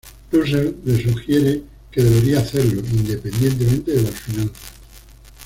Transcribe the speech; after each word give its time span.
Russell 0.33 0.77
le 0.83 0.97
sugiere 0.99 1.63
que 1.91 2.01
debería 2.03 2.39
hacerlo, 2.39 2.81
independientemente 2.91 3.91
de 3.91 4.01
las 4.01 4.15
finanzas. 4.19 4.73